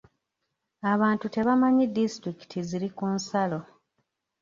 [0.93, 3.59] Abantu tebamanyi disitulikiti ziri ku nsalo.